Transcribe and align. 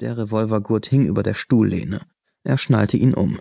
Der 0.00 0.16
Revolvergurt 0.16 0.86
hing 0.86 1.04
über 1.04 1.22
der 1.22 1.34
Stuhllehne. 1.34 2.00
Er 2.42 2.56
schnallte 2.56 2.96
ihn 2.96 3.12
um. 3.12 3.38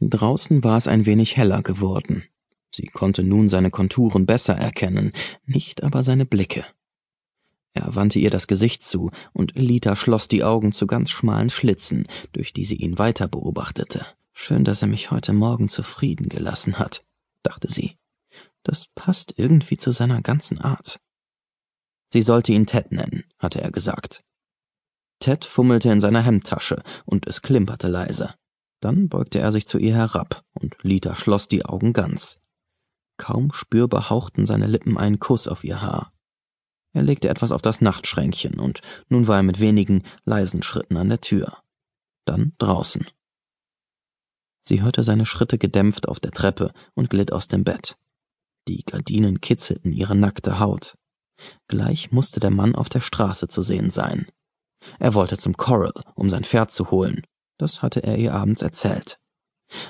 Draußen 0.00 0.62
war 0.62 0.76
es 0.76 0.86
ein 0.86 1.06
wenig 1.06 1.38
heller 1.38 1.62
geworden. 1.62 2.24
Sie 2.70 2.86
konnte 2.86 3.22
nun 3.22 3.48
seine 3.48 3.70
Konturen 3.70 4.26
besser 4.26 4.54
erkennen, 4.54 5.12
nicht 5.46 5.82
aber 5.82 6.02
seine 6.02 6.26
Blicke. 6.26 6.66
Er 7.72 7.94
wandte 7.94 8.18
ihr 8.18 8.28
das 8.28 8.46
Gesicht 8.46 8.82
zu, 8.82 9.10
und 9.32 9.54
Lita 9.56 9.96
schloss 9.96 10.28
die 10.28 10.44
Augen 10.44 10.72
zu 10.72 10.86
ganz 10.86 11.10
schmalen 11.10 11.48
Schlitzen, 11.48 12.06
durch 12.32 12.52
die 12.52 12.66
sie 12.66 12.76
ihn 12.76 12.98
weiter 12.98 13.26
beobachtete. 13.26 14.04
Schön, 14.34 14.64
dass 14.64 14.82
er 14.82 14.88
mich 14.88 15.10
heute 15.10 15.32
Morgen 15.32 15.68
zufrieden 15.68 16.28
gelassen 16.28 16.78
hat, 16.78 17.04
dachte 17.42 17.70
sie. 17.70 17.96
Das 18.62 18.88
passt 18.94 19.38
irgendwie 19.38 19.78
zu 19.78 19.90
seiner 19.90 20.20
ganzen 20.20 20.60
Art. 20.60 21.00
Sie 22.12 22.22
sollte 22.22 22.52
ihn 22.52 22.66
Ted 22.66 22.92
nennen, 22.92 23.24
hatte 23.38 23.62
er 23.62 23.70
gesagt. 23.70 24.22
Ted 25.24 25.46
fummelte 25.46 25.90
in 25.90 26.00
seiner 26.00 26.20
Hemdtasche, 26.20 26.82
und 27.06 27.26
es 27.26 27.40
klimperte 27.40 27.88
leise. 27.88 28.34
Dann 28.80 29.08
beugte 29.08 29.38
er 29.38 29.52
sich 29.52 29.66
zu 29.66 29.78
ihr 29.78 29.94
herab, 29.94 30.44
und 30.52 30.76
Lita 30.82 31.16
schloss 31.16 31.48
die 31.48 31.64
Augen 31.64 31.94
ganz. 31.94 32.40
Kaum 33.16 33.50
spürbar 33.54 34.10
hauchten 34.10 34.44
seine 34.44 34.66
Lippen 34.66 34.98
einen 34.98 35.20
Kuss 35.20 35.48
auf 35.48 35.64
ihr 35.64 35.80
Haar. 35.80 36.12
Er 36.92 37.02
legte 37.02 37.30
etwas 37.30 37.52
auf 37.52 37.62
das 37.62 37.80
Nachtschränkchen, 37.80 38.60
und 38.60 38.82
nun 39.08 39.26
war 39.26 39.38
er 39.38 39.42
mit 39.42 39.60
wenigen, 39.60 40.02
leisen 40.26 40.62
Schritten 40.62 40.98
an 40.98 41.08
der 41.08 41.22
Tür. 41.22 41.56
Dann 42.26 42.52
draußen. 42.58 43.06
Sie 44.68 44.82
hörte 44.82 45.02
seine 45.02 45.24
Schritte 45.24 45.56
gedämpft 45.56 46.06
auf 46.06 46.20
der 46.20 46.32
Treppe 46.32 46.70
und 46.92 47.08
glitt 47.08 47.32
aus 47.32 47.48
dem 47.48 47.64
Bett. 47.64 47.96
Die 48.68 48.84
Gardinen 48.84 49.40
kitzelten 49.40 49.90
ihre 49.94 50.16
nackte 50.16 50.58
Haut. 50.58 50.98
Gleich 51.66 52.12
musste 52.12 52.40
der 52.40 52.50
Mann 52.50 52.74
auf 52.74 52.90
der 52.90 53.00
Straße 53.00 53.48
zu 53.48 53.62
sehen 53.62 53.88
sein. 53.88 54.26
Er 54.98 55.14
wollte 55.14 55.38
zum 55.38 55.56
Coral, 55.56 55.92
um 56.14 56.30
sein 56.30 56.44
Pferd 56.44 56.70
zu 56.70 56.90
holen. 56.90 57.22
Das 57.58 57.82
hatte 57.82 58.02
er 58.02 58.16
ihr 58.16 58.34
abends 58.34 58.62
erzählt. 58.62 59.18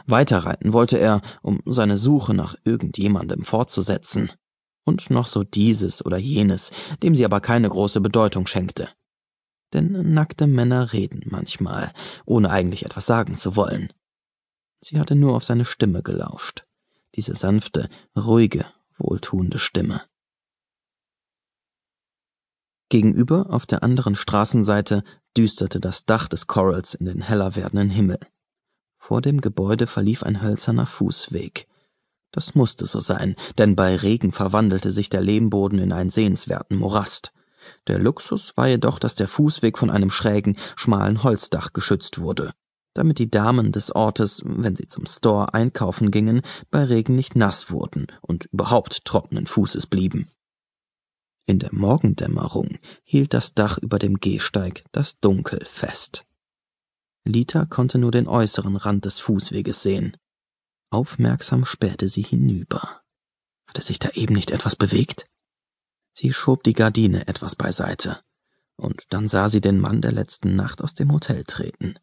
Weiterreiten 0.06 0.72
wollte 0.72 0.98
er, 0.98 1.20
um 1.42 1.60
seine 1.66 1.98
Suche 1.98 2.34
nach 2.34 2.54
irgendjemandem 2.64 3.44
fortzusetzen. 3.44 4.30
Und 4.84 5.10
noch 5.10 5.26
so 5.26 5.44
dieses 5.44 6.04
oder 6.04 6.18
jenes, 6.18 6.70
dem 7.02 7.14
sie 7.14 7.24
aber 7.24 7.40
keine 7.40 7.68
große 7.68 8.00
Bedeutung 8.00 8.46
schenkte. 8.46 8.88
Denn 9.72 10.14
nackte 10.14 10.46
Männer 10.46 10.92
reden 10.92 11.22
manchmal, 11.26 11.92
ohne 12.26 12.50
eigentlich 12.50 12.84
etwas 12.84 13.06
sagen 13.06 13.36
zu 13.36 13.56
wollen. 13.56 13.92
Sie 14.80 15.00
hatte 15.00 15.14
nur 15.14 15.34
auf 15.34 15.44
seine 15.44 15.64
Stimme 15.64 16.02
gelauscht. 16.02 16.66
Diese 17.14 17.34
sanfte, 17.34 17.88
ruhige, 18.16 18.66
wohltuende 18.98 19.58
Stimme. 19.58 20.02
Gegenüber, 22.94 23.46
auf 23.50 23.66
der 23.66 23.82
anderen 23.82 24.14
Straßenseite, 24.14 25.02
düsterte 25.36 25.80
das 25.80 26.04
Dach 26.04 26.28
des 26.28 26.46
Corals 26.46 26.94
in 26.94 27.06
den 27.06 27.22
heller 27.22 27.56
werdenden 27.56 27.90
Himmel. 27.90 28.20
Vor 28.98 29.20
dem 29.20 29.40
Gebäude 29.40 29.88
verlief 29.88 30.22
ein 30.22 30.40
hölzerner 30.40 30.86
Fußweg. 30.86 31.66
Das 32.30 32.54
musste 32.54 32.86
so 32.86 33.00
sein, 33.00 33.34
denn 33.58 33.74
bei 33.74 33.96
Regen 33.96 34.30
verwandelte 34.30 34.92
sich 34.92 35.10
der 35.10 35.22
Lehmboden 35.22 35.80
in 35.80 35.90
einen 35.90 36.08
sehenswerten 36.08 36.76
Morast. 36.76 37.32
Der 37.88 37.98
Luxus 37.98 38.56
war 38.56 38.68
jedoch, 38.68 39.00
dass 39.00 39.16
der 39.16 39.26
Fußweg 39.26 39.76
von 39.76 39.90
einem 39.90 40.10
schrägen, 40.10 40.56
schmalen 40.76 41.24
Holzdach 41.24 41.72
geschützt 41.72 42.20
wurde, 42.20 42.52
damit 42.94 43.18
die 43.18 43.28
Damen 43.28 43.72
des 43.72 43.90
Ortes, 43.90 44.40
wenn 44.44 44.76
sie 44.76 44.86
zum 44.86 45.06
Store 45.06 45.52
einkaufen 45.52 46.12
gingen, 46.12 46.42
bei 46.70 46.84
Regen 46.84 47.16
nicht 47.16 47.34
nass 47.34 47.72
wurden 47.72 48.06
und 48.20 48.44
überhaupt 48.52 49.04
trockenen 49.04 49.48
Fußes 49.48 49.88
blieben. 49.88 50.28
In 51.46 51.58
der 51.58 51.74
Morgendämmerung 51.74 52.78
hielt 53.02 53.34
das 53.34 53.54
Dach 53.54 53.76
über 53.78 53.98
dem 53.98 54.18
Gehsteig 54.18 54.84
das 54.92 55.20
Dunkel 55.20 55.64
fest. 55.64 56.26
Lita 57.24 57.66
konnte 57.66 57.98
nur 57.98 58.10
den 58.10 58.28
äußeren 58.28 58.76
Rand 58.76 59.04
des 59.04 59.18
Fußweges 59.18 59.82
sehen. 59.82 60.16
Aufmerksam 60.90 61.64
spähte 61.64 62.08
sie 62.08 62.22
hinüber. 62.22 63.02
Hatte 63.66 63.82
sich 63.82 63.98
da 63.98 64.10
eben 64.10 64.34
nicht 64.34 64.50
etwas 64.50 64.76
bewegt? 64.76 65.26
Sie 66.12 66.32
schob 66.32 66.62
die 66.62 66.74
Gardine 66.74 67.26
etwas 67.26 67.56
beiseite, 67.56 68.20
und 68.76 69.02
dann 69.10 69.28
sah 69.28 69.48
sie 69.48 69.60
den 69.60 69.80
Mann 69.80 70.00
der 70.00 70.12
letzten 70.12 70.54
Nacht 70.54 70.80
aus 70.80 70.94
dem 70.94 71.12
Hotel 71.12 71.44
treten. 71.44 71.98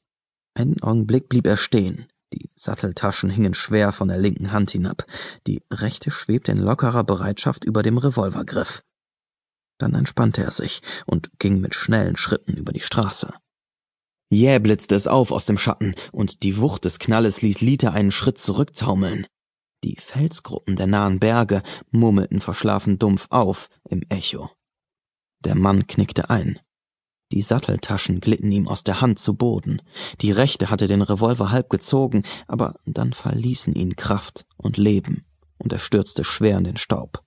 Einen 0.53 0.81
Augenblick 0.81 1.29
blieb 1.29 1.47
er 1.47 1.57
stehen, 1.57 2.07
die 2.33 2.49
Satteltaschen 2.55 3.29
hingen 3.29 3.53
schwer 3.53 3.91
von 3.91 4.09
der 4.09 4.17
linken 4.17 4.51
Hand 4.51 4.71
hinab, 4.71 5.05
die 5.47 5.63
rechte 5.71 6.11
schwebte 6.11 6.51
in 6.51 6.57
lockerer 6.57 7.03
Bereitschaft 7.03 7.63
über 7.63 7.83
dem 7.83 7.97
Revolvergriff. 7.97 8.83
Dann 9.81 9.95
entspannte 9.95 10.43
er 10.43 10.51
sich 10.51 10.83
und 11.07 11.31
ging 11.39 11.59
mit 11.59 11.73
schnellen 11.73 12.15
Schritten 12.15 12.53
über 12.53 12.71
die 12.71 12.81
Straße. 12.81 13.33
Jäh 14.29 14.59
blitzte 14.59 14.93
es 14.93 15.07
auf 15.07 15.31
aus 15.31 15.47
dem 15.47 15.57
Schatten, 15.57 15.95
und 16.11 16.43
die 16.43 16.59
Wucht 16.59 16.85
des 16.85 16.99
Knalles 16.99 17.41
ließ 17.41 17.61
Lita 17.61 17.89
einen 17.89 18.11
Schritt 18.11 18.37
zurücktaumeln. 18.37 19.25
Die 19.83 19.95
Felsgruppen 19.99 20.75
der 20.75 20.85
nahen 20.85 21.19
Berge 21.19 21.63
murmelten 21.89 22.41
verschlafen 22.41 22.99
dumpf 22.99 23.25
auf 23.31 23.69
im 23.89 24.03
Echo. 24.09 24.51
Der 25.43 25.55
Mann 25.55 25.87
knickte 25.87 26.29
ein. 26.29 26.59
Die 27.31 27.41
Satteltaschen 27.41 28.19
glitten 28.19 28.51
ihm 28.51 28.67
aus 28.67 28.83
der 28.83 29.01
Hand 29.01 29.17
zu 29.17 29.33
Boden. 29.33 29.81
Die 30.21 30.31
rechte 30.31 30.69
hatte 30.69 30.85
den 30.85 31.01
Revolver 31.01 31.49
halb 31.49 31.71
gezogen, 31.71 32.21
aber 32.47 32.75
dann 32.85 33.13
verließen 33.13 33.73
ihn 33.73 33.95
Kraft 33.95 34.45
und 34.57 34.77
Leben, 34.77 35.25
und 35.57 35.73
er 35.73 35.79
stürzte 35.79 36.23
schwer 36.23 36.59
in 36.59 36.65
den 36.65 36.77
Staub. 36.77 37.23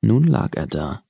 Nun 0.00 0.22
lag 0.22 0.54
er 0.54 0.66
da, 0.66 1.02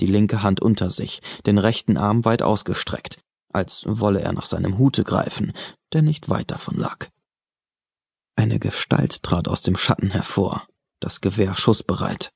die 0.00 0.06
linke 0.06 0.42
Hand 0.42 0.60
unter 0.60 0.90
sich, 0.90 1.20
den 1.46 1.58
rechten 1.58 1.96
Arm 1.96 2.24
weit 2.24 2.42
ausgestreckt, 2.42 3.18
als 3.52 3.84
wolle 3.86 4.20
er 4.20 4.32
nach 4.32 4.46
seinem 4.46 4.78
Hute 4.78 5.04
greifen, 5.04 5.52
der 5.92 6.02
nicht 6.02 6.28
weit 6.28 6.50
davon 6.50 6.76
lag. 6.76 7.08
Eine 8.36 8.58
Gestalt 8.58 9.22
trat 9.22 9.48
aus 9.48 9.62
dem 9.62 9.76
Schatten 9.76 10.10
hervor, 10.10 10.66
das 11.00 11.20
Gewehr 11.20 11.56
schussbereit. 11.56 12.32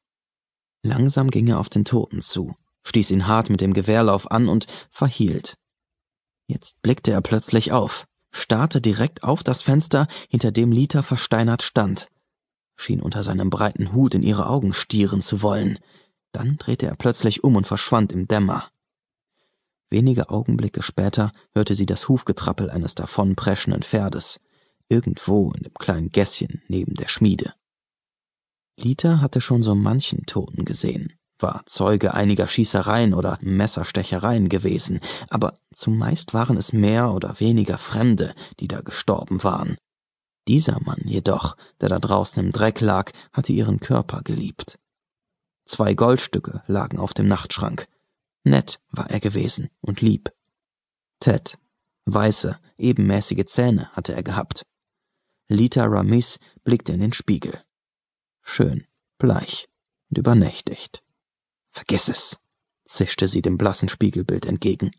Langsam 0.82 1.30
ging 1.30 1.46
er 1.48 1.58
auf 1.58 1.68
den 1.68 1.84
Toten 1.84 2.20
zu, 2.20 2.54
stieß 2.86 3.10
ihn 3.10 3.26
hart 3.26 3.48
mit 3.48 3.60
dem 3.60 3.72
Gewehrlauf 3.72 4.30
an 4.30 4.48
und 4.48 4.66
verhielt. 4.90 5.56
Jetzt 6.46 6.82
blickte 6.82 7.10
er 7.10 7.22
plötzlich 7.22 7.72
auf, 7.72 8.06
starrte 8.32 8.80
direkt 8.80 9.22
auf 9.22 9.42
das 9.42 9.62
Fenster, 9.62 10.06
hinter 10.28 10.52
dem 10.52 10.72
Lita 10.72 11.02
versteinert 11.02 11.62
stand, 11.62 12.08
schien 12.76 13.00
unter 13.00 13.22
seinem 13.22 13.50
breiten 13.50 13.92
Hut 13.92 14.14
in 14.14 14.22
ihre 14.22 14.46
Augen 14.46 14.74
stieren 14.74 15.22
zu 15.22 15.42
wollen, 15.42 15.78
dann 16.34 16.56
drehte 16.58 16.86
er 16.86 16.96
plötzlich 16.96 17.44
um 17.44 17.56
und 17.56 17.66
verschwand 17.66 18.12
im 18.12 18.28
Dämmer. 18.28 18.68
Wenige 19.88 20.30
Augenblicke 20.30 20.82
später 20.82 21.32
hörte 21.54 21.74
sie 21.74 21.86
das 21.86 22.08
Hufgetrappel 22.08 22.70
eines 22.70 22.94
davonpreschenden 22.94 23.82
Pferdes, 23.82 24.40
irgendwo 24.88 25.52
in 25.52 25.62
dem 25.62 25.74
kleinen 25.74 26.10
Gässchen 26.10 26.62
neben 26.68 26.94
der 26.94 27.08
Schmiede. 27.08 27.54
Lita 28.76 29.20
hatte 29.20 29.40
schon 29.40 29.62
so 29.62 29.74
manchen 29.74 30.26
Toten 30.26 30.64
gesehen, 30.64 31.12
war 31.38 31.62
Zeuge 31.66 32.14
einiger 32.14 32.48
Schießereien 32.48 33.14
oder 33.14 33.38
Messerstechereien 33.40 34.48
gewesen, 34.48 35.00
aber 35.30 35.54
zumeist 35.72 36.34
waren 36.34 36.56
es 36.56 36.72
mehr 36.72 37.12
oder 37.12 37.38
weniger 37.38 37.78
Fremde, 37.78 38.34
die 38.58 38.68
da 38.68 38.80
gestorben 38.80 39.44
waren. 39.44 39.76
Dieser 40.48 40.80
Mann 40.80 41.02
jedoch, 41.04 41.56
der 41.80 41.88
da 41.88 41.98
draußen 41.98 42.42
im 42.42 42.50
Dreck 42.50 42.80
lag, 42.80 43.12
hatte 43.32 43.52
ihren 43.52 43.80
Körper 43.80 44.22
geliebt. 44.22 44.78
Zwei 45.64 45.94
Goldstücke 45.94 46.62
lagen 46.66 46.98
auf 46.98 47.14
dem 47.14 47.26
Nachtschrank. 47.26 47.88
Nett 48.44 48.80
war 48.90 49.10
er 49.10 49.20
gewesen 49.20 49.70
und 49.80 50.00
lieb. 50.00 50.30
Ted, 51.20 51.58
weiße, 52.04 52.58
ebenmäßige 52.76 53.46
Zähne 53.46 53.90
hatte 53.92 54.14
er 54.14 54.22
gehabt. 54.22 54.66
Lita 55.48 55.84
Ramis 55.86 56.38
blickte 56.64 56.92
in 56.92 57.00
den 57.00 57.12
Spiegel. 57.12 57.62
Schön, 58.42 58.86
bleich 59.18 59.68
und 60.10 60.18
übernächtigt. 60.18 61.02
Vergiss 61.70 62.08
es, 62.08 62.38
zischte 62.84 63.28
sie 63.28 63.42
dem 63.42 63.56
blassen 63.56 63.88
Spiegelbild 63.88 64.46
entgegen. 64.46 64.90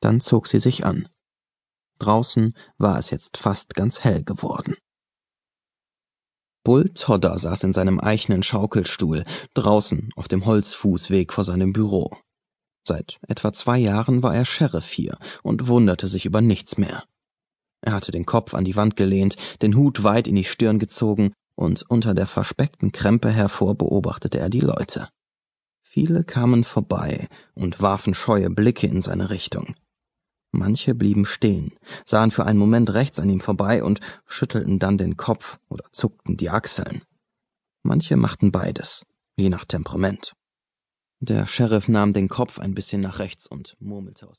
Dann 0.00 0.20
zog 0.20 0.48
sie 0.48 0.60
sich 0.60 0.84
an. 0.84 1.08
Draußen 1.98 2.56
war 2.78 2.98
es 2.98 3.10
jetzt 3.10 3.36
fast 3.36 3.74
ganz 3.74 4.00
hell 4.00 4.22
geworden. 4.22 4.76
Bull 6.64 6.88
Todder 6.90 7.38
saß 7.38 7.64
in 7.64 7.72
seinem 7.72 8.00
eichenen 8.00 8.42
Schaukelstuhl 8.42 9.24
draußen 9.54 10.10
auf 10.16 10.28
dem 10.28 10.44
Holzfußweg 10.44 11.32
vor 11.32 11.44
seinem 11.44 11.72
Büro. 11.72 12.16
Seit 12.86 13.18
etwa 13.28 13.52
zwei 13.52 13.78
Jahren 13.78 14.22
war 14.22 14.34
er 14.34 14.44
Sheriff 14.44 14.90
hier 14.90 15.18
und 15.42 15.68
wunderte 15.68 16.08
sich 16.08 16.24
über 16.24 16.40
nichts 16.40 16.78
mehr. 16.78 17.04
Er 17.80 17.92
hatte 17.92 18.12
den 18.12 18.26
Kopf 18.26 18.54
an 18.54 18.64
die 18.64 18.76
Wand 18.76 18.96
gelehnt, 18.96 19.36
den 19.62 19.76
Hut 19.76 20.02
weit 20.04 20.26
in 20.26 20.34
die 20.34 20.44
Stirn 20.44 20.78
gezogen, 20.78 21.32
und 21.54 21.84
unter 21.88 22.14
der 22.14 22.26
verspeckten 22.26 22.92
Krempe 22.92 23.30
hervor 23.30 23.74
beobachtete 23.74 24.38
er 24.38 24.48
die 24.48 24.60
Leute. 24.60 25.08
Viele 25.82 26.22
kamen 26.22 26.64
vorbei 26.64 27.28
und 27.54 27.82
warfen 27.82 28.14
scheue 28.14 28.50
Blicke 28.50 28.86
in 28.86 29.00
seine 29.00 29.30
Richtung. 29.30 29.74
Manche 30.58 30.94
blieben 30.94 31.24
stehen, 31.24 31.72
sahen 32.04 32.32
für 32.32 32.44
einen 32.44 32.58
Moment 32.58 32.92
rechts 32.92 33.20
an 33.20 33.30
ihm 33.30 33.40
vorbei 33.40 33.84
und 33.84 34.00
schüttelten 34.26 34.80
dann 34.80 34.98
den 34.98 35.16
Kopf 35.16 35.58
oder 35.68 35.84
zuckten 35.92 36.36
die 36.36 36.50
Achseln. 36.50 37.02
Manche 37.84 38.16
machten 38.16 38.50
beides, 38.50 39.06
je 39.36 39.50
nach 39.50 39.64
Temperament. 39.64 40.34
Der 41.20 41.46
Sheriff 41.46 41.88
nahm 41.88 42.12
den 42.12 42.28
Kopf 42.28 42.58
ein 42.58 42.74
bisschen 42.74 43.00
nach 43.00 43.18
rechts 43.18 43.46
und 43.46 43.76
murmelte 43.80 44.28
aus 44.28 44.36